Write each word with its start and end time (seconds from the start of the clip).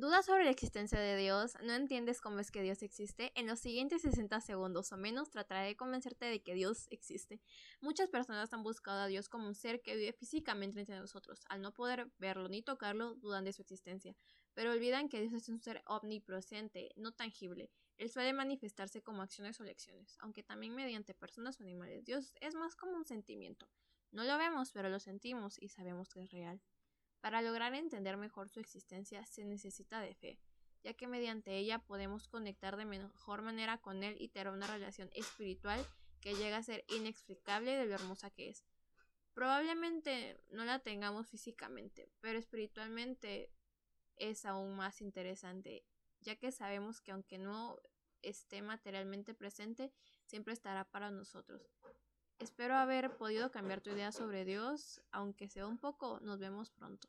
¿Dudas 0.00 0.24
sobre 0.24 0.44
la 0.44 0.50
existencia 0.50 0.98
de 0.98 1.14
Dios? 1.14 1.58
¿No 1.62 1.74
entiendes 1.74 2.22
cómo 2.22 2.38
es 2.38 2.50
que 2.50 2.62
Dios 2.62 2.82
existe? 2.82 3.32
En 3.34 3.46
los 3.46 3.60
siguientes 3.60 4.00
60 4.00 4.40
segundos 4.40 4.90
o 4.92 4.96
menos 4.96 5.28
trataré 5.28 5.66
de 5.66 5.76
convencerte 5.76 6.24
de 6.24 6.42
que 6.42 6.54
Dios 6.54 6.86
existe. 6.88 7.38
Muchas 7.82 8.08
personas 8.08 8.50
han 8.54 8.62
buscado 8.62 9.00
a 9.00 9.08
Dios 9.08 9.28
como 9.28 9.46
un 9.46 9.54
ser 9.54 9.82
que 9.82 9.96
vive 9.96 10.14
físicamente 10.14 10.80
entre 10.80 10.98
nosotros. 10.98 11.42
Al 11.50 11.60
no 11.60 11.74
poder 11.74 12.10
verlo 12.16 12.48
ni 12.48 12.62
tocarlo, 12.62 13.14
dudan 13.16 13.44
de 13.44 13.52
su 13.52 13.60
existencia. 13.60 14.16
Pero 14.54 14.72
olvidan 14.72 15.10
que 15.10 15.20
Dios 15.20 15.34
es 15.34 15.50
un 15.50 15.60
ser 15.60 15.82
omnipresente, 15.84 16.88
no 16.96 17.12
tangible. 17.12 17.70
Él 17.98 18.08
suele 18.08 18.32
manifestarse 18.32 19.02
como 19.02 19.20
acciones 19.20 19.60
o 19.60 19.64
lecciones, 19.64 20.16
aunque 20.20 20.42
también 20.42 20.74
mediante 20.74 21.12
personas 21.12 21.60
o 21.60 21.62
animales. 21.62 22.06
Dios 22.06 22.32
es 22.40 22.54
más 22.54 22.74
como 22.74 22.96
un 22.96 23.04
sentimiento. 23.04 23.68
No 24.12 24.24
lo 24.24 24.38
vemos, 24.38 24.72
pero 24.72 24.88
lo 24.88 24.98
sentimos 24.98 25.58
y 25.60 25.68
sabemos 25.68 26.08
que 26.08 26.22
es 26.22 26.30
real. 26.30 26.62
Para 27.20 27.42
lograr 27.42 27.74
entender 27.74 28.16
mejor 28.16 28.48
su 28.48 28.60
existencia 28.60 29.24
se 29.26 29.44
necesita 29.44 30.00
de 30.00 30.14
fe, 30.14 30.38
ya 30.82 30.94
que 30.94 31.06
mediante 31.06 31.56
ella 31.56 31.78
podemos 31.78 32.28
conectar 32.28 32.76
de 32.76 32.86
mejor 32.86 33.42
manera 33.42 33.78
con 33.78 34.02
Él 34.02 34.16
y 34.18 34.28
tener 34.28 34.52
una 34.52 34.66
relación 34.66 35.10
espiritual 35.12 35.84
que 36.20 36.34
llega 36.34 36.56
a 36.56 36.62
ser 36.62 36.84
inexplicable 36.88 37.76
de 37.76 37.86
lo 37.86 37.94
hermosa 37.94 38.30
que 38.30 38.48
es. 38.48 38.64
Probablemente 39.34 40.42
no 40.50 40.64
la 40.64 40.80
tengamos 40.80 41.28
físicamente, 41.28 42.10
pero 42.20 42.38
espiritualmente 42.38 43.52
es 44.16 44.44
aún 44.44 44.76
más 44.76 45.00
interesante, 45.00 45.84
ya 46.20 46.36
que 46.36 46.52
sabemos 46.52 47.00
que 47.00 47.12
aunque 47.12 47.38
no 47.38 47.78
esté 48.22 48.60
materialmente 48.60 49.34
presente, 49.34 49.92
siempre 50.26 50.52
estará 50.52 50.84
para 50.84 51.10
nosotros. 51.10 51.62
Espero 52.40 52.74
haber 52.74 53.18
podido 53.18 53.50
cambiar 53.50 53.82
tu 53.82 53.90
idea 53.90 54.12
sobre 54.12 54.46
Dios, 54.46 55.02
aunque 55.12 55.46
sea 55.46 55.66
un 55.66 55.76
poco, 55.76 56.20
nos 56.20 56.38
vemos 56.38 56.70
pronto. 56.70 57.06